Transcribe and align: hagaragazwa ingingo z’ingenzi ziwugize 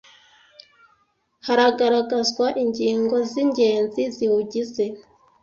hagaragazwa 1.47 2.45
ingingo 2.63 3.15
z’ingenzi 3.31 4.01
ziwugize 4.15 4.85